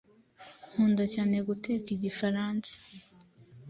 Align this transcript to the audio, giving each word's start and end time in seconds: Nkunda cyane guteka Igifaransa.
Nkunda 0.71 1.03
cyane 1.13 1.35
guteka 1.47 1.87
Igifaransa. 1.97 2.73